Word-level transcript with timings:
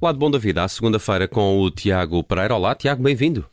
Lado 0.00 0.18
bom 0.18 0.30
da 0.30 0.38
vida, 0.38 0.62
à 0.62 0.68
segunda-feira 0.68 1.26
com 1.26 1.58
o 1.58 1.70
Tiago 1.70 2.22
Pereira. 2.22 2.54
Olá, 2.54 2.74
Tiago, 2.76 3.02
bem-vindo. 3.02 3.44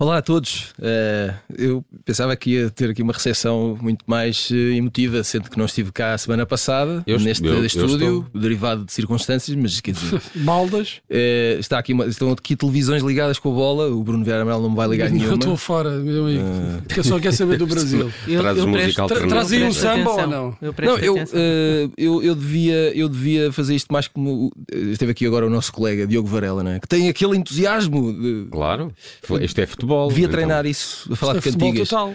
Olá 0.00 0.18
a 0.18 0.22
todos. 0.22 0.72
Uh, 0.78 1.34
eu 1.58 1.84
pensava 2.04 2.36
que 2.36 2.50
ia 2.50 2.70
ter 2.70 2.90
aqui 2.90 3.02
uma 3.02 3.12
recepção 3.12 3.76
muito 3.82 4.04
mais 4.06 4.48
uh, 4.48 4.54
emotiva, 4.54 5.24
sendo 5.24 5.50
que 5.50 5.58
não 5.58 5.64
estive 5.64 5.90
cá 5.90 6.14
a 6.14 6.18
semana 6.18 6.46
passada, 6.46 7.02
Eu 7.04 7.16
est- 7.16 7.24
neste 7.24 7.44
eu- 7.44 7.54
eu 7.54 7.64
estúdio, 7.66 8.26
derivado 8.32 8.84
de 8.84 8.92
circunstâncias, 8.92 9.56
mas 9.56 9.80
quer 9.80 9.90
dizer, 9.90 10.22
Baldas. 10.36 11.00
uh, 11.10 11.58
está 11.58 11.80
aqui 11.80 11.92
uma- 11.92 12.06
estão 12.06 12.30
aqui 12.30 12.54
televisões 12.54 13.02
ligadas 13.02 13.40
com 13.40 13.50
a 13.50 13.54
bola. 13.56 13.88
O 13.88 14.04
Bruno 14.04 14.22
Vieira 14.22 14.42
Amaral 14.42 14.62
não 14.62 14.70
me 14.70 14.76
vai 14.76 14.86
ligar 14.86 15.06
Eu 15.10 15.14
nenhuma. 15.14 15.34
estou 15.34 15.56
fora, 15.56 15.90
meu 15.90 16.26
amigo. 16.26 16.44
Que 16.88 17.00
eu 17.00 17.04
só 17.04 17.18
quero 17.18 17.34
saber 17.34 17.58
do 17.58 17.66
Brasil. 17.66 18.08
Trazes 18.24 18.64
música 18.64 18.92
Tra- 18.92 19.02
alternativa. 19.02 19.28
trazem 19.34 19.64
um 19.64 19.72
samba 19.72 20.12
atenção. 20.12 20.20
ou 20.22 20.26
não? 20.28 20.56
Eu 20.62 20.74
Não, 20.80 20.98
eu, 20.98 21.14
uh, 21.16 21.92
eu, 21.98 22.22
eu, 22.22 22.34
devia, 22.36 22.96
eu 22.96 23.08
devia 23.08 23.50
fazer 23.50 23.74
isto 23.74 23.92
mais 23.92 24.06
como. 24.06 24.46
uh, 24.46 24.76
Esteve 24.92 25.10
aqui 25.10 25.26
agora 25.26 25.44
o 25.44 25.50
nosso 25.50 25.72
colega 25.72 26.06
Diogo 26.06 26.28
Varela, 26.28 26.62
não 26.62 26.70
é? 26.70 26.78
que 26.78 26.86
tem 26.86 27.08
aquele 27.08 27.36
entusiasmo. 27.36 28.12
De, 28.12 28.46
Claro, 28.52 28.92
isto 29.40 29.60
é 29.60 29.66
futebol. 29.66 29.87
Devia 30.08 30.24
então. 30.24 30.32
treinar 30.32 30.66
isso, 30.66 31.12
a 31.12 31.16
falar 31.16 31.34
de 31.34 31.40
futebol 31.40 31.68
cantigas. 31.68 31.88
total. 31.88 32.14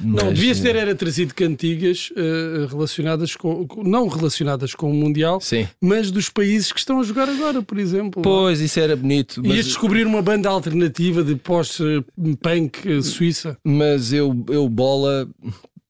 Não, 0.00 0.26
Mas, 0.26 0.34
devias 0.34 0.60
uh, 0.60 0.62
ter 0.62 0.76
era 0.76 0.94
trazido 0.94 1.34
cantigas 1.34 2.12
eh, 2.16 2.66
relacionadas 2.70 3.34
com, 3.34 3.66
não 3.84 4.06
relacionadas 4.06 4.72
com 4.72 4.88
o 4.90 4.94
Mundial, 4.94 5.40
Sim. 5.40 5.66
mas 5.80 6.12
dos 6.12 6.28
países 6.28 6.70
que 6.70 6.78
estão 6.78 7.00
a 7.00 7.02
jogar 7.02 7.28
agora, 7.28 7.62
por 7.62 7.78
exemplo. 7.78 8.22
Pois, 8.22 8.60
isso 8.60 8.78
era 8.78 8.94
bonito. 8.94 9.44
Ias 9.44 9.56
Mas, 9.56 9.66
descobrir 9.66 10.06
uma 10.06 10.22
banda 10.22 10.48
alternativa 10.48 11.24
de 11.24 11.34
pós-punk 11.34 12.78
eh, 12.86 13.02
suíça. 13.02 13.58
mas 13.64 14.12
eu, 14.12 14.44
eu, 14.48 14.68
bola. 14.68 15.28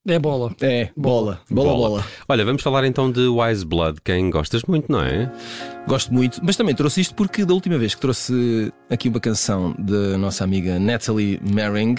É 0.08 0.18
bola. 0.18 0.52
É, 0.62 0.88
bola. 0.96 1.40
Bola, 1.50 1.72
bola. 1.74 2.04
Olha, 2.28 2.44
vamos 2.44 2.62
falar 2.62 2.84
então 2.84 3.10
de 3.12 3.28
Wise 3.28 3.64
Blood, 3.66 3.98
quem 4.02 4.30
gostas 4.30 4.62
muito, 4.64 4.90
não 4.90 5.00
é? 5.02 5.30
Gosto 5.86 6.12
muito, 6.14 6.40
mas 6.42 6.56
também 6.56 6.74
trouxe 6.74 7.02
isto 7.02 7.14
porque 7.14 7.44
da 7.44 7.52
última 7.52 7.76
vez 7.76 7.94
que 7.94 8.00
trouxe 8.00 8.72
aqui 8.88 9.08
uma 9.08 9.20
canção 9.20 9.74
da 9.78 10.16
nossa 10.16 10.44
amiga 10.44 10.78
Natalie 10.78 11.38
Mering, 11.42 11.96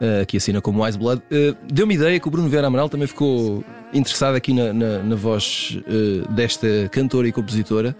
eh, 0.00 0.24
que 0.26 0.36
assina 0.36 0.60
como 0.60 0.84
Wise 0.84 0.98
Blood, 0.98 1.22
eh, 1.30 1.54
deu-me 1.72 1.94
ideia 1.94 2.20
que 2.20 2.28
o 2.28 2.30
Bruno 2.30 2.48
Vieira 2.48 2.66
Amaral 2.66 2.88
também 2.90 3.06
ficou 3.06 3.64
interessado 3.94 4.34
aqui 4.34 4.52
na, 4.52 4.72
na- 4.74 4.98
na 5.02 5.16
voz 5.16 5.78
eh, 5.86 6.26
desta 6.34 6.66
cantora 6.92 7.26
e 7.26 7.32
compositora. 7.32 7.96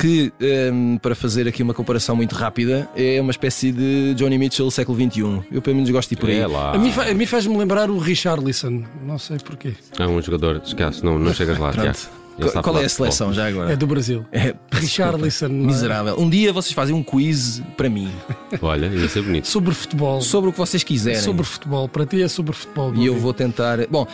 Que, 0.00 0.32
eh, 0.40 0.70
para 1.02 1.14
fazer 1.14 1.46
aqui 1.48 1.62
uma 1.62 1.74
comparação 1.74 2.16
muito 2.16 2.34
rápida, 2.34 2.88
é 2.96 3.20
uma 3.20 3.30
espécie 3.30 3.70
de 3.72 4.14
Johnny 4.14 4.38
Mitchell 4.38 4.70
século 4.70 4.96
XXI. 4.98 5.42
Eu, 5.52 5.60
pelo 5.62 5.76
menos, 5.76 5.90
gosto 5.90 6.08
de 6.08 6.14
ir 6.14 6.18
por 6.18 6.28
aí. 6.30 6.38
É 6.38 6.46
lá. 6.46 6.74
A 6.74 6.78
mim, 6.78 6.90
fa- 6.92 7.04
a 7.10 7.14
mim 7.14 7.26
faz-me 7.26 7.56
lembrar 7.56 7.90
o 7.90 7.98
Richarlison. 7.98 8.82
Não 9.06 9.18
sei 9.18 9.38
porquê. 9.38 9.74
É 9.98 10.06
um 10.06 10.20
jogador, 10.22 10.60
esquece, 10.64 11.04
não, 11.04 11.18
não 11.18 11.32
chegas 11.34 11.58
lá, 11.58 11.72
Tiago. 11.72 11.90
Pronto. 11.98 12.20
Ele 12.38 12.48
está 12.48 12.62
Qual, 12.62 12.72
qual 12.72 12.74
falar 12.74 12.82
é 12.82 12.84
a 12.84 12.86
de 12.86 12.94
futebol. 12.94 13.12
seleção 13.12 13.34
já 13.34 13.48
agora? 13.48 13.72
É 13.72 13.76
do 13.76 13.86
Brasil. 13.86 14.24
É, 14.32 14.54
Richarlison. 14.72 15.48
não 15.48 15.64
é? 15.64 15.66
Miserável. 15.66 16.18
Um 16.18 16.30
dia 16.30 16.52
vocês 16.54 16.72
fazem 16.72 16.94
um 16.94 17.02
quiz 17.02 17.60
para 17.76 17.90
mim 17.90 18.10
Olha, 18.62 18.86
ia 18.86 19.08
ser 19.10 19.20
bonito. 19.22 19.46
Sobre 19.46 19.74
futebol. 19.74 20.22
sobre 20.22 20.48
o 20.48 20.52
que 20.52 20.58
vocês 20.58 20.82
quiserem. 20.82 21.20
Sobre 21.20 21.44
futebol. 21.44 21.86
Para 21.86 22.06
ti 22.06 22.22
é 22.22 22.28
sobre 22.28 22.54
futebol. 22.54 22.94
E 22.94 23.04
eu 23.04 23.14
vou 23.18 23.34
tentar. 23.34 23.86
Bom, 23.88 24.06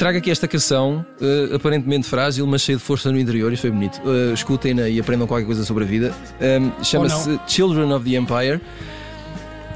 trago 0.00 0.16
aqui 0.16 0.30
esta 0.30 0.48
canção, 0.48 1.04
eh, 1.20 1.54
aparentemente 1.54 2.06
frágil, 2.08 2.46
mas 2.46 2.62
cheia 2.62 2.78
de 2.78 2.82
força 2.82 3.12
no 3.12 3.18
interior. 3.18 3.52
Isto 3.52 3.60
foi 3.60 3.70
bonito. 3.70 4.00
Eh, 4.06 4.32
Escutem-na 4.32 4.88
e 4.88 4.98
aprendam 4.98 5.26
qualquer 5.26 5.44
coisa 5.44 5.62
sobre 5.62 5.84
a 5.84 5.86
vida. 5.86 6.14
Um, 6.40 6.82
Chama-se 6.82 7.38
Children 7.46 7.92
of 7.92 8.08
the 8.08 8.16
Empire. 8.16 8.62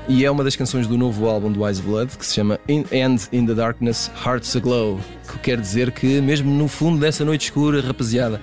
E 0.09 0.25
é 0.25 0.31
uma 0.31 0.43
das 0.43 0.57
canções 0.57 0.87
do 0.87 0.97
novo 0.97 1.29
álbum 1.29 1.53
do 1.53 1.63
Wise 1.63 1.83
Blood 1.83 2.17
que 2.17 2.25
se 2.25 2.37
chama 2.37 2.59
In 2.67 2.87
End 2.91 3.29
in 3.35 3.45
the 3.45 3.53
Darkness, 3.53 4.11
Hearts 4.25 4.57
Aglow. 4.57 4.99
Que 5.31 5.39
quer 5.41 5.61
dizer 5.61 5.93
que, 5.93 6.23
mesmo 6.23 6.51
no 6.51 6.69
fundo 6.69 6.99
dessa 6.99 7.23
noite 7.23 7.45
escura, 7.45 7.83
rapaziada, 7.83 8.41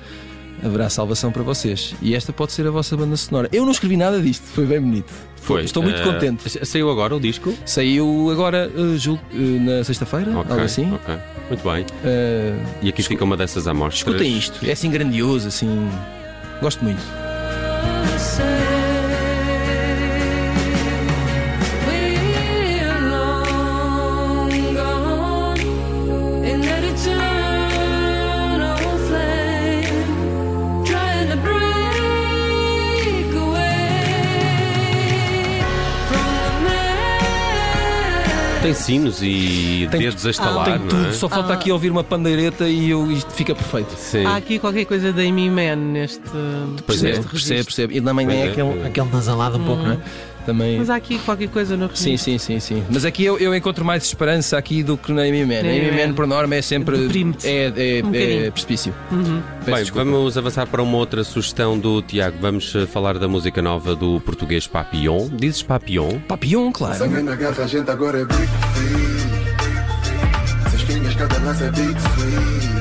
haverá 0.63 0.89
salvação 0.89 1.31
para 1.31 1.43
vocês. 1.43 1.93
E 2.01 2.15
esta 2.15 2.31
pode 2.31 2.51
ser 2.51 2.67
a 2.67 2.71
vossa 2.71 2.95
banda 2.95 3.15
sonora. 3.17 3.49
Eu 3.51 3.63
não 3.65 3.71
escrevi 3.71 3.97
nada 3.97 4.19
disto, 4.21 4.43
foi 4.43 4.65
bem 4.65 4.79
bonito. 4.81 5.11
Foi. 5.37 5.63
Estou 5.63 5.81
muito 5.81 5.99
eh, 5.99 6.03
contente. 6.03 6.65
Saiu 6.65 6.89
agora 6.89 7.15
o 7.15 7.19
disco? 7.19 7.53
Saiu 7.65 8.29
agora, 8.31 8.71
eh, 8.75 8.97
julgo, 8.97 9.21
eh, 9.33 9.37
na 9.59 9.83
sexta-feira, 9.83 10.31
Ok, 10.37 10.51
algo 10.51 10.63
assim. 10.63 10.93
ok. 10.93 11.15
Muito 11.49 11.69
bem. 11.69 11.85
E 12.81 12.89
aqui 12.89 13.01
fica 13.03 13.23
uma 13.23 13.35
dessas 13.35 13.67
amostras. 13.67 13.99
escutem 13.99 14.37
isto, 14.37 14.63
é 14.65 14.71
assim 14.71 14.89
grandioso, 14.91 15.47
assim. 15.47 15.89
Gosto 16.61 16.83
muito. 16.83 17.01
Sinos 38.91 39.21
e 39.21 39.87
Tem- 39.89 40.01
dedos 40.01 40.25
a 40.25 40.29
estalar, 40.31 40.65
Tem 40.65 40.79
não 40.79 40.87
tudo, 40.87 41.07
é? 41.07 41.13
só 41.13 41.29
falta 41.29 41.53
Ah. 41.53 41.55
aqui 41.55 41.71
ouvir 41.71 41.89
uma 41.89 42.03
pandeireta 42.03 42.67
e 42.67 42.89
eu, 42.89 43.09
isto 43.11 43.31
fica 43.31 43.55
perfeito. 43.55 43.93
Sim. 43.97 44.25
Há 44.25 44.35
aqui 44.35 44.59
qualquer 44.59 44.83
coisa 44.85 45.13
da 45.13 45.21
Amy 45.21 45.49
Man 45.49 45.75
neste. 45.77 46.21
Pois 46.85 47.01
é. 47.03 47.11
Percebe, 47.11 47.27
percebe, 47.29 47.63
percebe. 47.63 47.97
E 47.97 48.01
também 48.01 48.25
Pois 48.25 48.37
é 48.37 48.41
é, 48.47 48.51
aquele, 48.51 48.81
é. 48.81 48.87
aquele 48.87 49.09
nasalado 49.09 49.57
um 49.57 49.63
pouco, 49.63 49.81
não 49.83 49.93
é? 49.93 49.97
Também. 50.45 50.77
Mas 50.79 50.89
há 50.89 50.95
aqui 50.95 51.19
qualquer 51.19 51.49
coisa 51.49 51.77
no 51.77 51.89
Sim, 51.95 52.17
sim, 52.17 52.37
sim, 52.37 52.59
sim. 52.59 52.83
Mas 52.89 53.05
aqui 53.05 53.23
eu, 53.23 53.37
eu 53.37 53.55
encontro 53.55 53.85
mais 53.85 54.03
esperança 54.03 54.57
aqui 54.57 54.81
do 54.83 54.97
que 54.97 55.11
na 55.11 55.21
Amy 55.23 55.45
Man. 55.45 55.59
A 55.59 55.63
Na 55.63 55.69
Amy 55.69 55.91
Man, 55.91 56.13
por 56.13 56.25
norma, 56.25 56.55
é 56.55 56.61
sempre. 56.61 56.97
É, 57.43 57.99
é, 57.99 58.03
Um 58.03 58.11
é 58.13 58.49
precipício. 58.51 58.93
Uhum. 59.11 59.41
Bem, 59.65 59.83
vamos 59.93 60.37
avançar 60.37 60.65
para 60.67 60.81
uma 60.81 60.97
outra 60.97 61.23
sugestão 61.23 61.77
do 61.77 62.01
Tiago. 62.01 62.37
Vamos 62.41 62.73
eh, 62.75 62.85
falar 62.85 63.17
da 63.19 63.27
música 63.27 63.61
nova 63.61 63.95
do 63.95 64.19
português 64.21 64.67
Papillon. 64.67 65.29
Dizes 65.33 65.61
Papillon? 65.63 66.19
Papillon, 66.27 66.71
claro. 66.71 66.95
Sangue 66.97 67.21
na 67.21 67.35
garra, 67.35 67.63
a 67.63 67.67
gente 67.67 67.89
agora 67.91 68.19
é 68.21 68.25
Big 68.25 68.47
Free. 68.73 69.21
Seis 70.71 70.83
pinhas, 70.83 71.15
cada 71.15 71.37
lance 71.39 71.63
é 71.63 71.71
Big 71.71 71.95
Free. 71.99 72.71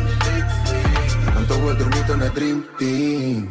Não 1.34 1.42
estou 1.42 1.70
a 1.70 1.72
dormir, 1.74 2.06
tô 2.06 2.16
na 2.16 2.26
Dream 2.28 2.62
Team. 2.78 3.48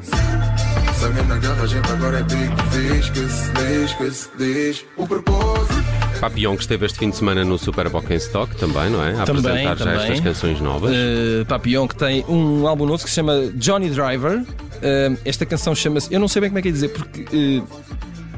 Sangue 0.99 1.21
na 1.27 1.37
garra, 1.37 1.63
a 1.63 1.67
gente 1.67 1.91
agora 1.91 2.19
é 2.19 2.23
Big 2.23 2.53
Fish. 2.71 3.09
Que 3.09 3.27
se 3.29 3.51
diz, 3.53 3.93
que 3.93 4.11
se 4.11 4.29
diz. 4.37 4.85
O 4.97 5.07
propósito. 5.07 5.79
Papillon 6.19 6.55
que 6.55 6.61
esteve 6.63 6.85
este 6.85 6.99
fim 6.99 7.09
de 7.09 7.15
semana 7.15 7.45
no 7.45 7.57
Super 7.57 7.87
Bock 7.89 8.11
em 8.13 8.17
Stock 8.17 8.53
também, 8.57 8.89
não 8.89 9.01
é? 9.03 9.11
A 9.17 9.23
Também, 9.23 9.45
apresentar 9.67 9.77
já 9.77 9.85
também. 9.85 10.01
estas 10.01 10.19
canções 10.19 10.59
novas. 10.59 10.91
Uh, 10.91 11.45
Papillon, 11.47 11.87
que 11.87 11.95
tem 11.95 12.25
um 12.27 12.67
álbum 12.67 12.85
novo 12.85 13.01
que 13.03 13.09
se 13.09 13.15
chama 13.15 13.47
Johnny 13.55 13.89
Driver. 13.89 14.39
Uh, 14.41 15.17
esta 15.23 15.45
canção 15.45 15.73
chama-se. 15.73 16.13
Eu 16.13 16.19
não 16.19 16.27
sei 16.27 16.41
bem 16.41 16.49
como 16.49 16.59
é 16.59 16.61
que 16.61 16.67
é 16.67 16.71
dizer, 16.71 16.89
porque. 16.89 17.21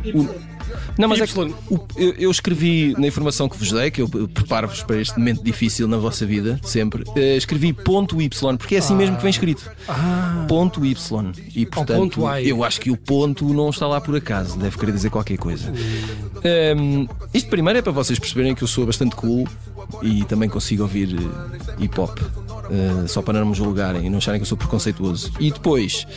uh, 0.05 0.19
o- 0.19 0.50
não, 1.01 1.09
mas 1.09 1.19
é 1.21 1.27
que 1.27 1.37
eu, 1.37 2.13
eu 2.17 2.31
escrevi 2.31 2.93
na 2.97 3.07
informação 3.07 3.49
que 3.49 3.57
vos 3.57 3.71
dei, 3.71 3.91
que 3.91 4.01
eu 4.01 4.09
preparo-vos 4.09 4.83
para 4.83 4.99
este 4.99 5.17
momento 5.17 5.43
difícil 5.43 5.87
na 5.87 5.97
vossa 5.97 6.25
vida, 6.25 6.59
sempre. 6.63 7.03
uh, 7.03 7.19
escrevi 7.37 7.73
ponto 7.73 8.21
Y, 8.21 8.57
porque 8.57 8.75
é 8.75 8.79
assim 8.79 8.95
mesmo 8.95 9.15
que 9.17 9.23
vem 9.23 9.31
escrito. 9.31 9.69
Ponto 10.47 10.85
Y. 10.85 11.31
E 11.55 11.65
portanto, 11.65 12.21
eu 12.43 12.63
acho 12.63 12.79
que 12.79 12.91
o 12.91 12.97
ponto 12.97 13.53
não 13.53 13.69
está 13.69 13.87
lá 13.87 13.99
por 13.99 14.15
acaso, 14.15 14.57
deve 14.57 14.77
querer 14.77 14.91
dizer 14.91 15.09
qualquer 15.09 15.37
coisa. 15.37 15.71
Um, 16.77 17.07
isto 17.33 17.49
primeiro 17.49 17.79
é 17.79 17.81
para 17.81 17.91
vocês 17.91 18.17
perceberem 18.17 18.55
que 18.55 18.63
eu 18.63 18.67
sou 18.67 18.85
bastante 18.85 19.15
cool 19.15 19.47
e 20.01 20.23
também 20.25 20.49
consigo 20.49 20.83
ouvir 20.83 21.09
eh, 21.15 21.83
hip 21.83 21.99
hop. 21.99 22.17
eh, 22.71 23.07
só 23.07 23.21
para 23.21 23.39
não 23.39 23.47
me 23.47 23.53
julgarem 23.55 24.05
e 24.05 24.09
não 24.09 24.17
acharem 24.17 24.39
que 24.39 24.43
eu 24.43 24.47
sou 24.47 24.57
preconceituoso. 24.57 25.31
E 25.39 25.51
depois, 25.51 26.07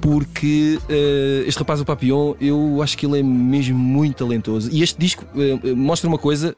porque 0.00 0.78
eh, 0.88 1.44
este 1.46 1.58
rapaz, 1.58 1.80
o 1.80 1.84
Papillon, 1.84 2.34
eu 2.40 2.82
acho 2.82 2.96
que 2.96 3.06
ele 3.06 3.20
é 3.20 3.22
mesmo 3.22 3.78
muito 3.78 4.16
talentoso. 4.16 4.68
E 4.72 4.82
este 4.82 4.98
disco 4.98 5.24
eh, 5.36 5.74
mostra 5.74 6.08
uma 6.08 6.18
coisa: 6.18 6.56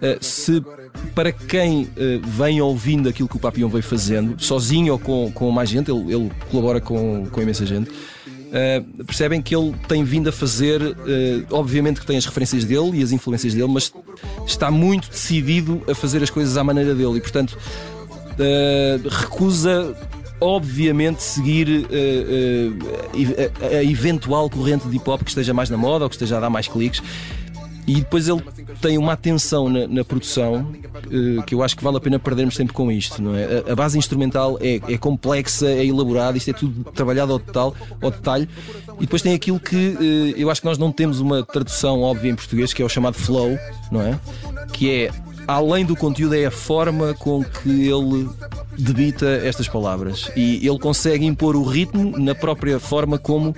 eh, 0.00 0.18
se 0.20 0.62
para 1.14 1.32
quem 1.32 1.88
vem 2.22 2.60
ouvindo 2.60 3.08
aquilo 3.08 3.28
que 3.28 3.36
o 3.36 3.40
Papillon 3.40 3.68
veio 3.68 3.82
fazendo, 3.82 4.40
sozinho 4.42 4.92
ou 4.92 4.98
com, 4.98 5.30
com 5.32 5.50
mais 5.50 5.68
gente, 5.68 5.90
ele, 5.90 6.14
ele 6.14 6.30
colabora 6.50 6.80
com, 6.80 7.26
com 7.26 7.42
imensa 7.42 7.66
gente. 7.66 7.90
Uh, 8.54 9.04
percebem 9.04 9.42
que 9.42 9.54
ele 9.54 9.74
tem 9.88 10.04
vindo 10.04 10.28
a 10.28 10.32
fazer, 10.32 10.80
uh, 10.80 10.94
obviamente 11.50 11.98
que 11.98 12.06
tem 12.06 12.16
as 12.16 12.24
referências 12.24 12.64
dele 12.64 13.00
e 13.00 13.02
as 13.02 13.10
influências 13.10 13.52
dele, 13.52 13.66
mas 13.66 13.92
está 14.46 14.70
muito 14.70 15.10
decidido 15.10 15.82
a 15.90 15.94
fazer 15.94 16.22
as 16.22 16.30
coisas 16.30 16.56
à 16.56 16.62
maneira 16.62 16.94
dele 16.94 17.16
e, 17.16 17.20
portanto, 17.20 17.58
uh, 18.34 19.08
recusa, 19.08 19.96
obviamente, 20.40 21.22
seguir 21.22 21.68
uh, 21.68 22.74
uh, 23.12 23.76
a, 23.78 23.84
eventual 23.84 24.50
corrente 24.50 24.88
de 24.88 24.96
hip 24.96 25.08
hop 25.08 25.22
que 25.22 25.30
esteja 25.30 25.54
mais 25.54 25.70
na 25.70 25.76
moda 25.76 26.04
ou 26.04 26.08
que 26.10 26.16
esteja 26.16 26.36
a 26.36 26.40
dar 26.40 26.50
mais 26.50 26.68
cliques. 26.68 27.02
E 27.86 27.96
depois 27.96 28.28
ele 28.28 28.42
tem 28.80 28.96
uma 28.96 29.12
atenção 29.12 29.68
na, 29.68 29.86
na 29.86 30.04
produção 30.04 30.72
eh, 31.10 31.42
que 31.46 31.54
eu 31.54 31.62
acho 31.62 31.76
que 31.76 31.84
vale 31.84 31.98
a 31.98 32.00
pena 32.00 32.18
perdermos 32.18 32.56
tempo 32.56 32.72
com 32.72 32.90
isto. 32.90 33.20
Não 33.20 33.36
é? 33.36 33.62
a, 33.68 33.72
a 33.72 33.76
base 33.76 33.98
instrumental 33.98 34.58
é, 34.60 34.80
é 34.88 34.96
complexa, 34.96 35.66
é 35.66 35.84
elaborada, 35.84 36.38
isto 36.38 36.50
é 36.50 36.52
tudo 36.54 36.84
trabalhado 36.92 37.32
ao, 37.32 37.38
detal, 37.38 37.74
ao 38.00 38.10
detalhe. 38.10 38.48
E 38.98 39.00
depois 39.00 39.20
tem 39.20 39.34
aquilo 39.34 39.60
que 39.60 39.98
eh, 40.00 40.40
eu 40.40 40.50
acho 40.50 40.62
que 40.62 40.66
nós 40.66 40.78
não 40.78 40.90
temos 40.90 41.20
uma 41.20 41.44
tradução 41.44 42.00
óbvia 42.00 42.30
em 42.30 42.34
português, 42.34 42.72
que 42.72 42.80
é 42.80 42.84
o 42.84 42.88
chamado 42.88 43.16
flow, 43.16 43.58
não 43.92 44.00
é? 44.00 44.18
Que 44.72 44.90
é 44.90 45.10
além 45.46 45.84
do 45.84 45.94
conteúdo, 45.96 46.34
é 46.34 46.46
a 46.46 46.50
forma 46.50 47.14
com 47.14 47.42
que 47.44 47.88
ele 47.88 48.28
debita 48.78 49.26
estas 49.44 49.68
palavras. 49.68 50.30
E 50.36 50.66
ele 50.66 50.78
consegue 50.78 51.24
impor 51.26 51.56
o 51.56 51.62
ritmo 51.64 52.18
na 52.18 52.34
própria 52.34 52.78
forma 52.80 53.18
como 53.18 53.54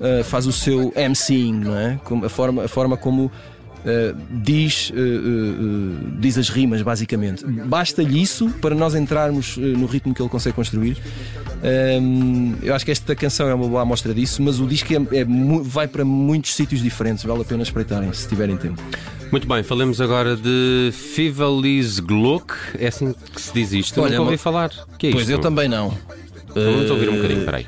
ah, 0.00 0.24
faz 0.24 0.46
o 0.46 0.52
seu 0.52 0.92
MCing, 0.96 1.52
não 1.60 1.76
é? 1.76 1.98
Como- 2.04 2.24
a, 2.24 2.28
forma, 2.28 2.64
a 2.64 2.68
forma 2.68 2.96
como 2.96 3.30
ah, 3.86 4.14
diz, 4.30 4.92
ah, 4.94 4.98
ah, 4.98 6.10
diz 6.18 6.38
as 6.38 6.48
rimas, 6.48 6.82
basicamente. 6.82 7.44
Basta-lhe 7.46 8.20
isso 8.22 8.48
para 8.60 8.74
nós 8.74 8.94
entrarmos 8.94 9.56
no 9.56 9.86
ritmo 9.86 10.14
que 10.14 10.22
ele 10.22 10.28
consegue 10.28 10.54
construir. 10.56 10.96
Ahm, 11.62 12.54
eu 12.62 12.74
acho 12.74 12.84
que 12.84 12.90
esta 12.90 13.14
canção 13.16 13.48
é 13.48 13.54
uma 13.54 13.66
boa 13.66 13.82
amostra 13.82 14.12
disso, 14.12 14.42
mas 14.42 14.60
o 14.60 14.66
disco 14.66 14.92
é- 14.92 15.20
é 15.20 15.24
vai 15.62 15.88
para 15.88 16.04
muitos 16.04 16.54
sítios 16.54 16.82
diferentes, 16.82 17.24
vale 17.24 17.40
a 17.40 17.44
pena 17.44 17.62
espreitarem 17.62 18.12
se 18.12 18.28
tiverem 18.28 18.56
tempo. 18.56 18.82
Muito 19.34 19.48
bem, 19.48 19.64
falemos 19.64 20.00
agora 20.00 20.36
de 20.36 20.92
Fivalis 20.92 21.98
Gluck. 21.98 22.54
É 22.78 22.86
assim 22.86 23.12
que 23.12 23.40
se 23.42 23.52
diz 23.52 23.72
isto. 23.72 24.00
Olha, 24.00 24.12
nunca 24.12 24.22
ouvi 24.30 24.36
falar. 24.36 24.70
O 24.94 24.96
que 24.96 25.08
é 25.08 25.10
Pois 25.10 25.22
isto? 25.22 25.32
eu 25.32 25.40
também 25.40 25.66
não. 25.68 25.92
Vamos 26.54 26.88
ouvir 26.88 27.08
um 27.08 27.16
bocadinho, 27.16 27.44
peraí. 27.44 27.66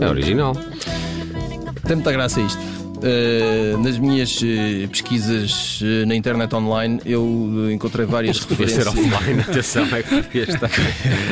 É 0.00 0.08
original. 0.08 0.56
Tem 1.88 1.96
muita 1.96 2.12
graça 2.12 2.40
isto. 2.40 2.60
Uh, 2.98 3.78
nas 3.80 3.96
minhas 3.96 4.40
uh, 4.42 4.88
pesquisas 4.88 5.80
uh, 5.82 6.04
na 6.04 6.16
internet 6.16 6.52
online, 6.52 7.00
eu 7.06 7.22
uh, 7.22 7.70
encontrei 7.70 8.04
várias 8.04 8.40
Podia 8.40 8.66
ser 8.66 8.84
referências. 8.88 9.14
offline, 9.14 9.40
atenção, 9.40 9.84
é 9.96 10.02
que 10.02 10.22
podia 10.22 10.42
estar. 10.42 10.70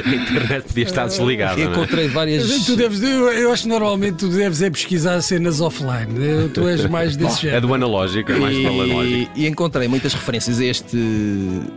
A 0.07 0.15
internet 0.15 0.65
podia 0.69 0.85
estar 0.85 1.07
desligada. 1.09 1.61
é? 1.61 1.65
Encontrei 1.65 2.07
várias. 2.07 2.65
Tu 2.67 2.77
deves, 2.77 3.03
eu, 3.03 3.33
eu 3.33 3.53
acho 3.53 3.65
que 3.65 3.69
normalmente 3.69 4.15
tu 4.19 4.29
deves 4.29 4.63
é 4.63 4.71
pesquisar 4.71 5.21
cenas 5.23 5.61
offline. 5.61 6.07
Eu- 6.25 6.49
Tu 6.51 6.69
és 6.69 6.87
mais 6.89 7.17
desse 7.17 7.39
É 7.39 7.51
género. 7.51 7.67
do 7.67 7.75
analógico, 7.75 8.31
é 8.31 8.37
mais 8.37 8.57
do 8.57 8.69
analógico. 8.69 9.31
E, 9.35 9.43
e 9.43 9.47
encontrei 9.49 9.89
muitas 9.89 10.15
referências 10.15 10.61
a 10.61 10.65
este, 10.65 10.97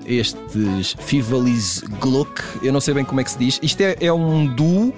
estes 0.06 0.96
Fivalis 1.00 1.84
Gluck. 2.00 2.42
Eu 2.62 2.72
não 2.72 2.80
sei 2.80 2.94
bem 2.94 3.04
como 3.04 3.20
é 3.22 3.24
que 3.24 3.32
se 3.32 3.40
diz. 3.40 3.60
Isto 3.64 3.82
é, 3.82 3.96
é 4.02 4.14
um 4.14 4.46
duo. 4.46 4.94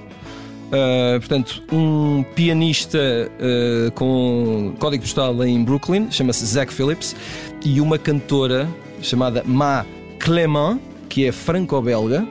Uh, 0.72 1.20
portanto, 1.20 1.64
um 1.72 2.24
pianista 2.36 2.98
uh, 2.98 3.92
com 3.92 4.74
código 4.80 5.04
postal 5.04 5.44
em 5.44 5.64
Brooklyn, 5.64 6.10
chama-se 6.12 6.46
Zach 6.46 6.72
Phillips, 6.74 7.16
e 7.64 7.80
uma 7.82 7.98
cantora 7.98 8.68
chamada 9.02 9.44
Ma 9.46 9.86
Clément, 10.20 10.80
que 11.10 11.26
é 11.26 11.32
franco-belga, 11.32 12.28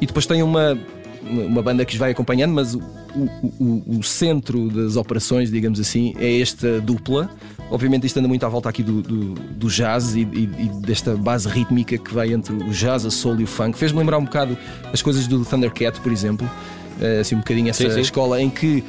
e 0.00 0.06
depois 0.06 0.26
tem 0.26 0.42
uma, 0.42 0.78
uma 1.22 1.62
banda 1.62 1.84
que 1.84 1.92
os 1.92 1.98
vai 1.98 2.10
acompanhando, 2.10 2.52
mas 2.54 2.74
o, 2.74 2.80
o- 3.58 3.82
o- 3.98 4.02
centro 4.02 4.68
das 4.68 4.96
operações, 4.96 5.50
digamos 5.50 5.78
assim, 5.80 6.14
é 6.18 6.40
esta 6.40 6.80
dupla. 6.80 7.30
Obviamente 7.70 8.06
isto 8.06 8.18
anda 8.18 8.26
muito 8.28 8.44
à 8.44 8.48
volta 8.48 8.68
aqui 8.68 8.82
do, 8.82 9.00
do- 9.02 9.34
do 9.34 9.68
jazz 9.68 10.14
e, 10.14 10.20
e- 10.20 10.48
e 10.58 10.68
desta 10.80 11.14
base 11.16 11.48
rítmica 11.48 11.96
que 11.98 12.12
vai 12.12 12.32
entre 12.32 12.52
o 12.54 12.70
jazz, 12.70 13.04
a 13.06 13.10
soul 13.10 13.40
e 13.40 13.44
o 13.44 13.46
funk. 13.46 13.78
Fez-me 13.78 13.98
lembrar 13.98 14.18
um 14.18 14.24
bocado 14.24 14.56
as 14.92 15.02
coisas 15.02 15.26
do 15.26 15.44
Thundercat, 15.44 16.00
por 16.00 16.10
exemplo. 16.10 16.48
Eh, 17.00 17.20
assim, 17.20 17.34
um 17.34 17.38
bocadinho 17.38 17.68
essa 17.70 17.82
Sim, 17.82 17.90
sim. 17.90 18.00
escola 18.00 18.40
em 18.42 18.50
que 18.50 18.84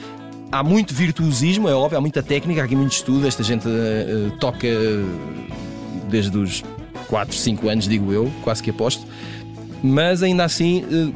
há 0.52 0.62
muito 0.64 0.94
virtuosismo, 0.94 1.68
é 1.70 1.74
óbvio, 1.74 1.98
há 1.98 2.02
muita 2.02 2.22
técnica, 2.22 2.62
há 2.62 2.66
aqui 2.66 2.76
muito 2.76 2.92
estudo. 2.94 3.26
Esta 3.28 3.42
gente 3.44 3.68
eh, 3.68 4.32
toca 4.40 4.68
desde 6.10 6.38
os 6.38 6.64
4, 7.08 7.36
5 7.36 7.70
anos, 7.70 7.88
digo 7.88 8.12
eu, 8.12 8.32
quase 8.44 8.62
que 8.62 8.70
aposto. 8.70 9.06
Mas 9.84 10.22
ainda 10.22 10.44
assim, 10.44 11.14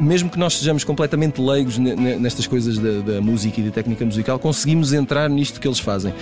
mesmo 0.00 0.28
que 0.28 0.38
nós 0.38 0.54
sejamos 0.58 0.84
completamente 0.84 1.40
leigos 1.40 1.78
ne- 1.78 1.94
ne- 1.94 2.16
nestas 2.16 2.46
coisas 2.46 2.78
da, 2.78 3.00
da 3.00 3.20
música 3.20 3.60
e 3.60 3.64
da 3.64 3.70
técnica 3.70 4.04
musical, 4.04 4.38
conseguimos 4.38 4.92
entrar 4.92 5.30
nisto 5.30 5.60
que 5.60 5.66
eles 5.66 5.78
fazem. 5.78 6.12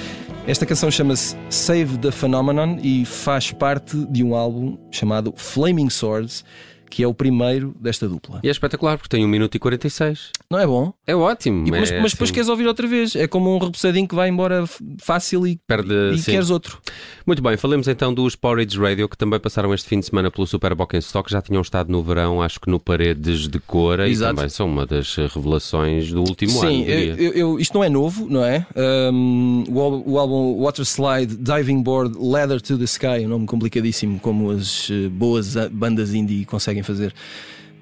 Esta 0.47 0.65
canção 0.65 0.91
chama-se 0.91 1.37
Save 1.49 1.99
the 1.99 2.11
Phenomenon 2.11 2.79
e 2.83 3.05
faz 3.05 3.53
parte 3.53 3.97
de 4.11 4.23
um 4.25 4.35
álbum 4.35 4.77
chamado 4.91 5.33
Flaming 5.37 5.91
Swords, 5.91 6.45
que 6.91 7.03
é 7.03 7.07
o 7.09 7.15
primeiro 7.15 7.75
desta 7.81 8.09
dupla. 8.09 8.41
E 8.43 8.49
é 8.49 8.51
espetacular 8.51 8.97
porque 8.99 9.09
tem 9.09 9.25
1 9.25 9.29
minuto 9.29 9.55
e 9.55 9.59
46. 9.59 10.31
Não 10.51 10.59
é 10.59 10.67
bom? 10.67 10.93
É 11.07 11.15
ótimo. 11.15 11.67
E- 11.67 11.71
mas, 11.71 11.91
é 11.91 12.01
mas 12.01 12.13
depois 12.13 12.29
assim, 12.29 12.35
queres 12.35 12.49
ouvir 12.49 12.67
outra 12.67 12.87
vez. 12.87 13.15
É 13.17 13.27
como 13.29 13.55
um 13.55 13.59
repousadinho 13.59 14.09
que 14.09 14.15
vai 14.15 14.29
embora 14.29 14.65
fácil 14.99 15.47
e, 15.47 15.59
Perde, 15.67 15.95
e 16.15 16.19
sim. 16.19 16.33
queres 16.33 16.51
outro. 16.51 16.79
Muito 17.27 17.41
bem, 17.43 17.57
falemos 17.57 17.87
então 17.89 18.13
dos 18.13 18.35
Porridge 18.35 18.79
Radio 18.79 19.09
que 19.09 19.17
também 19.17 19.39
passaram 19.39 19.73
este 19.73 19.89
fim 19.89 20.01
de 20.01 20.07
semana 20.07 20.31
pelo 20.31 20.47
Super 20.47 20.75
Bock 20.75 20.97
em 20.97 20.99
Stock. 20.99 21.31
Já 21.31 21.41
tinham 21.41 21.63
estado 21.63 21.91
no 21.93 22.03
verão, 22.03 22.43
acho 22.43 22.59
que 22.61 22.69
no 22.69 22.81
Paredes 22.81 23.47
de 23.49 23.61
Cora 23.61 24.09
Exato. 24.09 24.33
e 24.33 24.37
também 24.37 24.49
são 24.51 24.67
uma 24.67 24.85
das 24.85 25.15
revelações 25.15 26.11
do 26.11 26.21
último 26.21 26.61
ano. 26.61 26.71
Sim, 26.71 26.83
eu- 26.85 27.33
eu- 27.33 27.59
isto 27.61 27.75
não 27.75 27.85
é 27.85 27.89
novo, 27.89 28.27
não 28.29 28.45
é? 28.45 28.67
Um, 28.77 29.65
o, 29.69 30.13
o 30.13 30.19
álbum 30.19 30.61
Water 30.63 30.85
Slide 30.85 31.37
Diving 31.37 31.83
Board 31.83 32.17
Leather 32.19 32.61
to 32.61 32.77
the 32.77 32.85
Sky, 32.85 33.25
um 33.25 33.29
nome 33.29 33.47
complicadíssimo, 33.47 34.19
como 34.21 34.51
as 34.51 34.89
eh, 34.91 35.09
boas 35.09 35.55
bandas 35.71 36.15
indie 36.15 36.45
conseguem 36.45 36.80
fazer. 36.83 37.15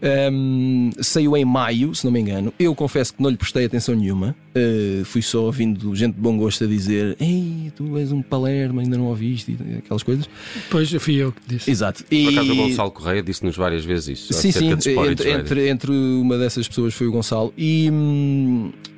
Um, 0.01 0.91
saiu 1.01 1.37
em 1.37 1.45
maio, 1.45 1.93
se 1.93 2.05
não 2.05 2.13
me 2.13 2.21
engano. 2.21 2.55
Eu 2.59 2.73
confesso 2.75 3.13
que 3.13 3.21
não 3.21 3.31
lhe 3.31 3.37
prestei 3.37 3.65
atenção 3.65 3.97
nenhuma. 3.97 4.35
Uh, 4.55 5.05
fui 5.05 5.21
só 5.23 5.43
ouvindo 5.43 5.95
gente 5.95 6.15
de 6.15 6.21
bom 6.21 6.37
gosto 6.39 6.63
a 6.63 6.67
dizer: 6.69 7.17
Ei, 7.21 7.73
tu 7.75 7.97
és 7.99 8.13
um 8.13 8.23
Palermo, 8.23 8.79
ainda 8.81 8.97
não 8.97 9.07
ouviste, 9.07 9.57
e 9.59 9.79
aquelas 9.79 10.05
coisas. 10.05 10.29
Pois 10.71 10.91
fui 11.01 11.17
eu 11.17 11.33
que 11.33 11.41
disse. 11.49 11.71
Exato. 11.71 12.05
Por 12.05 12.29
acaso 12.33 12.51
o 12.51 12.55
E- 12.55 12.57
Gonçalo 12.57 12.91
Correia 12.93 13.23
disse-nos 13.23 13.57
várias 13.57 13.85
vezes 13.85 14.21
isso. 14.21 14.33
Sim, 14.33 14.53
sim, 14.53 14.71
entre, 14.71 14.95
entre, 15.33 15.69
entre 15.69 15.91
uma 15.91 16.39
dessas 16.39 16.69
pessoas 16.69 16.95
foi 16.95 17.09
o 17.09 17.13
Gonçalo. 17.13 17.53
E 17.59 17.91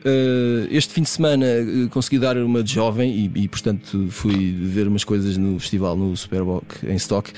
eh, 0.05 0.69
este 0.71 0.95
fim 0.95 1.03
de 1.03 1.11
semana 1.11 1.45
eh, 1.47 1.89
consegui 1.91 2.19
dar 2.19 2.37
uma 2.39 2.63
de 2.63 2.73
jovem 2.73 3.31
e, 3.35 3.43
e, 3.43 3.49
portanto, 3.49 4.09
fui 4.11 4.53
ver 4.53 4.89
umas 4.89 5.05
coisas 5.05 5.37
no 5.37 5.59
festival 5.59 5.97
no 5.97 6.17
Superboc 6.17 6.65
em 6.85 6.95
Stock. 6.97 7.31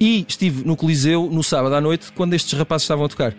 E 0.00 0.24
estive 0.28 0.64
no 0.64 0.76
Coliseu 0.76 1.28
no 1.30 1.42
sábado 1.42 1.74
à 1.74 1.80
noite 1.80 2.12
quando 2.14 2.34
estes 2.34 2.56
rapazes 2.58 2.84
estavam 2.84 3.04
a 3.04 3.08
tocar. 3.08 3.34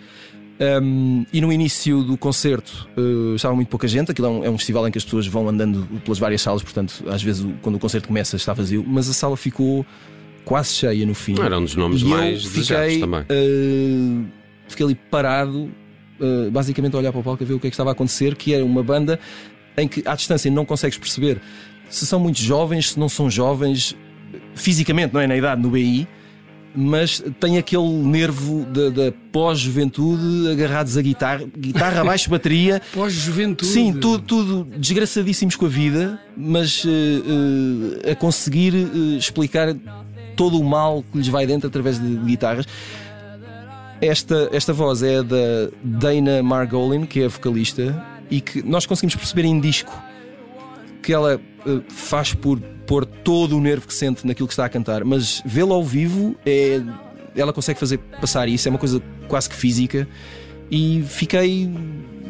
Um, 0.82 1.26
e 1.32 1.40
no 1.40 1.54
início 1.54 2.04
do 2.04 2.18
concerto 2.18 2.90
eh, 2.98 3.36
estava 3.36 3.56
muito 3.56 3.70
pouca 3.70 3.88
gente. 3.88 4.12
Aquilo 4.12 4.28
é 4.28 4.30
um, 4.30 4.44
é 4.46 4.50
um 4.50 4.58
festival 4.58 4.86
em 4.86 4.92
que 4.92 4.98
as 4.98 5.06
pessoas 5.06 5.26
vão 5.26 5.48
andando 5.48 5.88
pelas 6.04 6.20
várias 6.20 6.42
salas, 6.42 6.62
portanto, 6.62 7.02
às 7.08 7.24
vezes 7.24 7.46
o- 7.46 7.54
quando 7.62 7.76
o 7.76 7.80
concerto 7.80 8.10
começa 8.10 8.36
está 8.36 8.52
vazio, 8.52 8.84
mas 8.86 9.10
a 9.10 9.14
sala 9.14 9.38
ficou 9.38 9.86
quase 10.44 10.74
cheia 10.74 11.06
no 11.06 11.14
fim. 11.16 11.40
Era 11.42 11.58
um 11.58 11.64
dos 11.64 11.76
nomes 11.78 12.02
E 12.02 12.06
mais 12.06 12.44
fiquei, 12.44 13.00
também. 13.00 13.24
eh, 13.30 14.26
fiquei 14.68 14.86
ali 14.86 14.96
parado, 14.96 15.72
eh, 16.20 16.50
basicamente 16.52 16.94
a 16.94 17.00
olhar 17.00 17.14
para 17.14 17.22
o 17.22 17.24
palco 17.24 17.42
a 17.42 17.48
ver 17.48 17.54
o 17.54 17.60
que 17.60 17.68
é 17.68 17.70
que 17.70 17.74
estava 17.76 17.92
a 17.92 17.94
acontecer, 17.94 18.36
que 18.36 18.54
era 18.54 18.66
uma 18.66 18.84
banda 18.84 19.18
em 19.78 19.88
que 19.88 20.04
à 20.06 20.14
distância 20.14 20.52
não 20.52 20.66
consegues 20.66 20.98
perceber 20.98 21.40
se 21.90 22.06
são 22.06 22.20
muito 22.20 22.38
jovens, 22.42 22.92
se 22.92 23.00
não 23.00 23.08
são 23.08 23.30
jovens, 23.30 23.96
fisicamente, 24.56 25.14
não 25.14 25.22
é 25.22 25.28
na 25.28 25.38
idade, 25.38 25.62
no 25.62 25.70
BI, 25.70 26.06
mas 26.76 27.24
tem 27.40 27.58
aquele 27.58 27.88
nervo 27.88 28.66
da, 28.66 29.12
pós-juventude 29.32 30.52
agarrados 30.52 30.98
a 30.98 31.02
guitarra, 31.02 31.46
guitarra, 31.58 32.04
baixo, 32.04 32.30
bateria. 32.32 32.82
Pós-juventude. 32.94 33.72
Sim, 33.72 33.94
tudo, 33.94 34.20
tudo 34.20 34.68
desgraçadíssimos 34.78 35.56
com 35.56 35.66
a 35.66 35.70
vida, 35.70 36.20
mas 36.36 36.84
eh, 36.86 38.06
eh, 38.06 38.12
a 38.12 38.16
conseguir 38.16 38.74
eh, 38.76 39.18
explicar 39.18 39.76
todo 40.36 40.60
o 40.60 40.64
mal 40.64 41.04
que 41.12 41.18
lhes 41.18 41.28
vai 41.28 41.46
dentro 41.46 41.68
através 41.68 42.00
de 42.00 42.16
guitarras. 42.18 42.66
Esta, 44.02 44.50
esta 44.54 44.72
voz 44.72 45.04
é 45.04 45.22
da 45.22 45.70
Dana 45.84 46.42
Margolin, 46.42 47.06
que 47.06 47.22
é 47.22 47.26
a 47.26 47.30
vocalista, 47.30 48.02
e 48.32 48.40
que 48.40 48.64
nós 48.64 48.86
conseguimos 48.86 49.16
perceber 49.16 49.46
em 49.46 49.60
disco 49.60 49.92
que 51.10 51.14
ela 51.14 51.42
eh, 51.66 51.82
faz 51.90 52.36
por 52.36 52.60
pôr 52.86 53.04
todo 53.04 53.58
o 53.58 53.60
nervo 53.60 53.88
que 53.88 53.94
sente 53.96 54.28
naquilo 54.28 54.48
que 54.48 54.54
está 54.54 54.66
a 54.66 54.70
cantar, 54.70 55.04
mas 55.04 55.42
vê-la 55.44 55.74
ao 55.74 55.84
vivo 55.84 56.36
é. 56.46 56.80
Ela 57.36 57.52
consegue 57.52 57.80
fazer 57.80 57.98
passar 58.22 58.48
isso, 58.48 58.68
é 58.68 58.70
uma 58.70 58.78
coisa 58.78 59.02
quase 59.28 59.50
que 59.50 59.56
física. 59.56 60.08
E 60.70 61.04
fiquei 61.08 61.68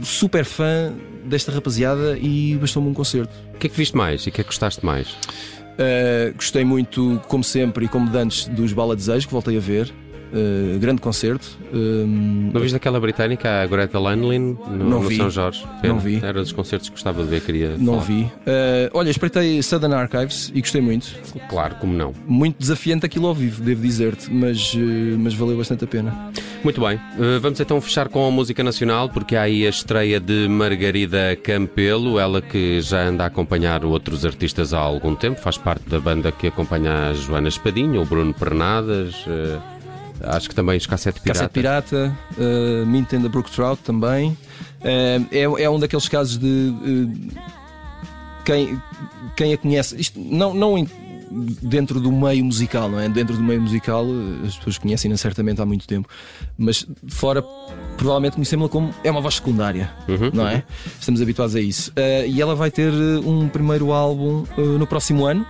super 0.01 0.45
fã 0.45 0.93
desta 1.25 1.51
rapaziada 1.51 2.17
e 2.17 2.55
bastou-me 2.55 2.87
um 2.89 2.93
concerto. 2.93 3.33
O 3.53 3.57
que 3.57 3.67
é 3.67 3.69
que 3.69 3.75
viste 3.75 3.97
mais 3.97 4.21
e 4.21 4.29
o 4.29 4.31
que 4.31 4.39
é 4.39 4.43
que 4.45 4.49
gostaste 4.49 4.85
mais? 4.85 5.09
Uh, 5.09 6.33
gostei 6.35 6.63
muito, 6.63 7.19
como 7.27 7.43
sempre 7.43 7.85
e 7.85 7.89
como 7.89 8.09
de 8.09 8.17
antes, 8.17 8.47
dos 8.47 8.71
Bala 8.71 8.95
Desejo, 8.95 9.27
que 9.27 9.33
voltei 9.33 9.57
a 9.57 9.61
ver. 9.61 9.93
Uh, 10.31 10.77
grande 10.79 11.01
concerto. 11.01 11.57
Um, 11.73 12.51
Não 12.53 12.61
viste 12.61 12.75
aquela 12.75 12.99
britânica, 12.99 13.63
a 13.63 13.65
Greta 13.65 13.97
Lanlin, 13.97 14.57
no, 14.67 14.77
Não 14.77 15.01
no 15.01 15.07
vi. 15.07 15.17
São 15.17 15.29
Jorge? 15.29 15.65
Não 15.83 15.99
vi. 15.99 16.19
Era 16.23 16.33
dos 16.41 16.51
concertos 16.51 16.89
que 16.89 16.95
gostava 16.95 17.23
de 17.23 17.29
ver, 17.29 17.41
queria. 17.41 17.75
não 17.77 17.93
falar. 17.93 18.05
vi. 18.05 18.21
Uh, 18.23 18.29
olha, 18.93 19.09
espreitei 19.09 19.61
Southern 19.63 19.95
Archives 19.95 20.51
e 20.53 20.61
gostei 20.61 20.81
muito. 20.81 21.07
Claro, 21.49 21.75
como 21.75 21.93
não. 21.93 22.13
Muito 22.27 22.57
desafiante 22.59 23.05
aquilo 23.05 23.27
ao 23.27 23.33
vivo, 23.33 23.63
devo 23.63 23.81
dizer-te, 23.81 24.31
mas, 24.31 24.73
uh, 24.75 24.77
mas 25.17 25.33
valeu 25.33 25.57
bastante 25.57 25.83
a 25.83 25.87
pena. 25.87 26.31
Muito 26.63 26.81
bem, 26.81 26.99
vamos 27.41 27.57
então 27.61 27.79
fechar 27.79 28.09
com 28.09 28.27
a 28.27 28.29
música 28.29 28.61
nacional, 28.61 29.07
porque 29.07 29.33
há 29.37 29.43
aí 29.43 29.65
a 29.65 29.69
estreia 29.69 30.19
de 30.19 30.45
Margarida 30.49 31.33
Campelo, 31.41 32.19
ela 32.19 32.41
que 32.41 32.81
já 32.81 33.01
anda 33.07 33.23
a 33.23 33.27
acompanhar 33.27 33.85
outros 33.85 34.25
artistas 34.25 34.73
há 34.73 34.79
algum 34.79 35.15
tempo, 35.15 35.39
faz 35.39 35.57
parte 35.57 35.87
da 35.87 36.01
banda 36.01 36.33
que 36.33 36.47
acompanha 36.47 37.11
a 37.11 37.13
Joana 37.13 37.47
Espadinha, 37.47 38.01
o 38.01 38.05
Bruno 38.05 38.33
Pernadas, 38.33 39.23
acho 40.23 40.49
que 40.49 40.55
também 40.55 40.77
os 40.77 40.85
Cassete 40.85 41.21
Pirata. 41.21 41.39
Cassete 41.39 41.53
Pirata, 41.53 42.17
uh, 42.37 42.85
Mint 42.85 43.13
and 43.13 43.21
the 43.21 43.29
Brook 43.29 43.51
Trout 43.51 43.81
também. 43.83 44.31
Uh, 44.81 45.27
é, 45.31 45.63
é 45.63 45.69
um 45.69 45.79
daqueles 45.79 46.07
casos 46.07 46.37
de 46.37 46.47
uh, 46.47 47.41
quem, 48.45 48.81
quem 49.35 49.53
a 49.53 49.57
conhece, 49.57 49.95
isto 49.99 50.19
não, 50.19 50.53
não 50.53 50.87
dentro 51.61 51.99
do 51.99 52.11
meio 52.11 52.43
musical, 52.43 52.89
não 52.89 52.99
é? 52.99 53.07
Dentro 53.07 53.35
do 53.35 53.43
meio 53.43 53.61
musical 53.61 54.05
uh, 54.05 54.45
as 54.45 54.57
pessoas 54.57 54.77
conhecem-na 54.77 55.17
certamente 55.17 55.61
há 55.61 55.65
muito 55.65 55.87
tempo, 55.87 56.09
mas 56.57 56.85
fora 57.07 57.43
provavelmente 57.97 58.33
conhecemos-la 58.33 58.69
como 58.69 58.93
é 59.03 59.11
uma 59.11 59.21
voz 59.21 59.35
secundária, 59.35 59.91
Uhum, 60.07 60.31
não 60.33 60.47
é? 60.47 60.63
Estamos 60.99 61.21
habituados 61.21 61.55
a 61.55 61.61
isso. 61.61 61.91
Uh, 61.91 62.25
e 62.27 62.41
ela 62.41 62.55
vai 62.55 62.71
ter 62.71 62.91
um 62.91 63.47
primeiro 63.47 63.91
álbum 63.91 64.45
uh, 64.57 64.61
no 64.61 64.87
próximo 64.87 65.25
ano, 65.25 65.45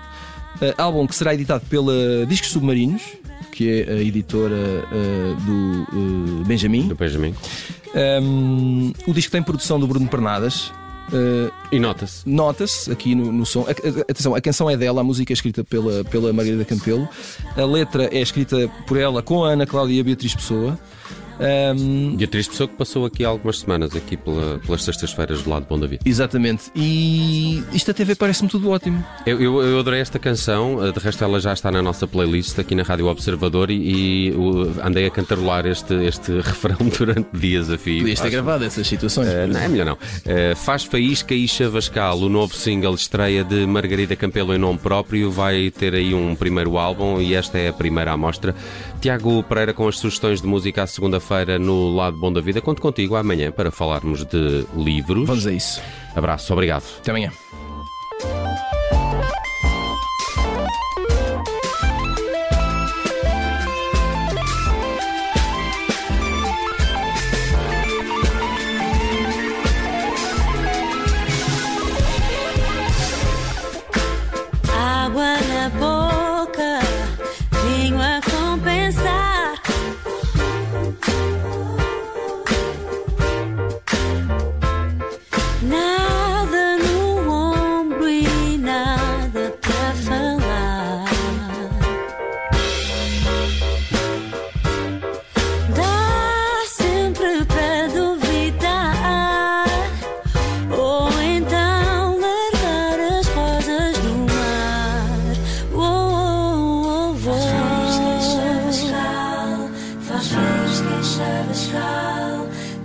Uh, 0.55 0.73
álbum 0.77 1.07
que 1.07 1.15
será 1.15 1.33
editado 1.33 1.63
pela 1.69 2.25
Discos 2.27 2.49
Submarinos, 2.49 3.03
que 3.51 3.81
é 3.87 3.91
a 3.93 4.01
editora 4.01 4.55
uh, 4.55 5.35
do 5.41 6.41
uh, 6.41 6.43
Benjamin. 6.45 6.87
Do 6.87 6.95
Benjamin. 6.95 7.33
Um, 8.21 8.93
o 9.07 9.13
disco 9.13 9.31
tem 9.31 9.41
produção 9.43 9.79
do 9.79 9.87
Bruno 9.87 10.07
Pernadas. 10.07 10.71
Uh, 11.11 11.51
E 11.71 11.79
nota-se. 11.79 12.27
Nota-se 12.29 12.91
aqui 12.91 13.15
no, 13.15 13.31
no 13.31 13.45
som. 13.45 13.61
A- 13.61 13.71
a- 13.71 14.01
atenção, 14.11 14.35
a 14.35 14.41
canção 14.41 14.69
é 14.69 14.77
dela, 14.77 15.01
a 15.01 15.03
música 15.03 15.31
é 15.31 15.35
escrita 15.35 15.63
pela, 15.63 16.03
pela 16.03 16.31
Margarida 16.31 16.63
Campelo. 16.65 17.09
A 17.57 17.65
letra 17.65 18.09
é 18.15 18.21
escrita 18.21 18.69
por 18.85 18.95
ela 18.97 19.21
com 19.23 19.43
a 19.43 19.49
Ana 19.49 19.65
Cláudia 19.65 19.95
e 19.95 19.99
a 19.99 20.03
Beatriz 20.03 20.35
Pessoa. 20.35 20.77
Um, 21.39 22.15
Beatriz 22.17 22.47
Pessoa 22.47 22.67
que 22.67 22.75
passou 22.75 23.05
aqui 23.05 23.23
algumas 23.23 23.59
semanas, 23.59 23.95
aqui 23.95 24.17
pela- 24.17 24.59
pelas 24.59 24.83
sextas-feiras 24.83 25.41
do 25.43 25.49
lado 25.49 25.63
de 25.63 25.69
Bom 25.69 25.79
da 25.79 25.87
Vida. 25.87 26.03
exatamente. 26.05 26.63
E 26.75 27.63
isto 27.73 27.91
a 27.91 27.93
TV 27.93 28.15
parece-me 28.15 28.49
tudo 28.49 28.69
ótimo. 28.69 29.03
Eu, 29.25 29.39
eu, 29.41 29.61
eu 29.61 29.79
adorei 29.79 30.01
esta 30.01 30.19
canção, 30.19 30.85
eh, 30.85 30.91
de 30.91 30.99
resto 30.99 31.23
ela 31.23 31.39
já 31.39 31.53
está 31.53 31.71
na 31.71 31.81
nossa 31.81 32.05
playlist 32.05 32.57
aqui 32.59 32.75
na 32.75 32.83
Rádio 32.83 33.07
Observador 33.07 33.71
e, 33.71 34.29
e, 34.29 34.33
andei 34.83 35.05
a 35.05 35.09
cantarolar 35.09 35.65
este, 35.65 35.93
este 36.05 36.31
refrão 36.41 36.77
durante 36.97 37.29
dias 37.33 37.69
a 37.69 37.77
fio. 37.77 37.99
Podias 38.01 38.19
ter 38.19 38.29
gravado 38.31 38.65
essas 38.65 38.85
situações. 38.87 39.27
Eh, 39.29 39.47
não, 39.47 39.59
é 39.59 39.67
melhor 39.67 39.85
não. 39.85 39.97
Eh, 40.25 40.53
faz 40.55 40.83
Faísca 40.83 41.33
e 41.33 41.47
Chavascal, 41.47 42.19
o 42.19 42.27
novo 42.29 42.53
single 42.55 42.95
estreia 42.95 43.43
de 43.43 43.65
Margarida 43.65 44.15
Campelo 44.15 44.53
em 44.53 44.57
nome 44.57 44.77
próprio, 44.79 45.31
vai 45.31 45.71
ter 45.71 45.93
aí 45.93 46.13
um 46.13 46.35
primeiro 46.35 46.77
álbum 46.77 47.21
e 47.21 47.33
esta 47.33 47.57
é 47.57 47.69
a 47.69 47.73
primeira 47.73 48.11
amostra. 48.11 48.53
Tiago 48.99 49.41
Pereira 49.43 49.73
com 49.73 49.87
as 49.87 49.97
sugestões 49.97 50.41
de 50.41 50.47
música 50.47 50.83
à 50.83 50.87
segunda-feira 50.87 51.57
no 51.57 51.95
Lado 51.95 52.17
Bom 52.17 52.33
da 52.33 52.41
Vida. 52.41 52.61
Conto 52.61 52.81
contigo 52.81 53.15
amanhã 53.15 53.49
para 53.51 53.71
falarmos 53.71 54.25
de 54.25 54.65
livros. 54.75 55.25
Vamos 55.25 55.47
a 55.47 55.53
isso. 55.53 55.81
Abraço, 56.15 56.51
obrigado. 56.51 56.83
Até 56.99 57.11
amanhã. 57.11 57.31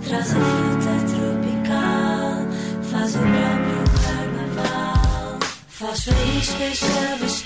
Traz 0.05 0.31
a 0.31 0.39
fruta 0.39 0.93
tropical, 1.09 2.47
faz 2.91 3.15
o 3.15 3.19
próprio 3.19 3.83
carnaval. 4.03 5.39
Faz 5.67 6.03
faísca 6.05 6.75
chavascal, 6.75 7.44